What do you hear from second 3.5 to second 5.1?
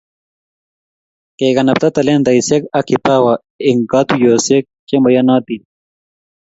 eng katuiyosiek che